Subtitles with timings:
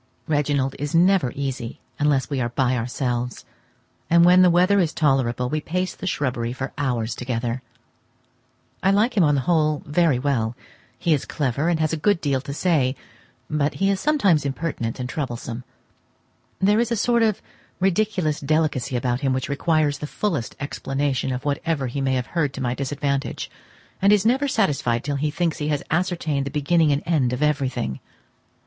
[0.27, 3.45] Reginald is never easy unless we are by ourselves,
[4.09, 7.61] and when the weather is tolerable, we pace the shrubbery for hours together.
[8.81, 10.55] I like him on the whole very well;
[10.97, 12.95] he is clever and has a good deal to say,
[13.47, 15.63] but he is sometimes impertinent and troublesome.
[16.59, 17.39] There is a sort of
[17.79, 22.55] ridiculous delicacy about him which requires the fullest explanation of whatever he may have heard
[22.55, 23.51] to my disadvantage,
[24.01, 27.43] and is never satisfied till he thinks he has ascertained the beginning and end of
[27.43, 27.99] everything.